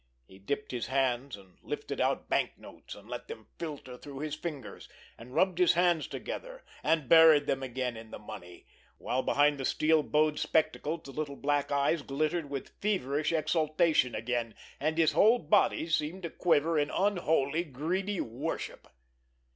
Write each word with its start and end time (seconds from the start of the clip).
He 0.25 0.39
dipped 0.39 0.73
in 0.73 0.77
his 0.77 0.87
hands 0.87 1.37
and 1.37 1.59
lifted 1.61 2.01
out 2.01 2.27
banknotes, 2.27 2.95
and 2.95 3.07
let 3.07 3.27
them 3.27 3.49
filter 3.59 3.97
through 3.97 4.21
his 4.21 4.33
fingers, 4.33 4.89
and 5.15 5.35
rubbed 5.35 5.59
his 5.59 5.73
hands 5.73 6.07
together, 6.07 6.63
and 6.81 7.07
buried 7.07 7.45
them 7.45 7.61
again 7.61 7.95
in 7.95 8.09
the 8.09 8.17
money; 8.17 8.65
while 8.97 9.21
behind 9.21 9.59
the 9.59 9.63
steel 9.63 10.01
bowed 10.01 10.39
spectacles 10.39 11.01
his 11.05 11.15
little 11.15 11.35
black 11.35 11.71
eyes 11.71 12.01
glittered 12.01 12.49
with 12.49 12.79
feverish 12.81 13.31
exaltation 13.31 14.15
again, 14.15 14.55
and 14.79 14.97
his 14.97 15.11
whole 15.11 15.37
body 15.37 15.85
seemed 15.87 16.23
to 16.23 16.31
quiver 16.31 16.79
in 16.79 16.89
unholy, 16.89 17.63
greedy 17.63 18.19
worship. 18.19 18.87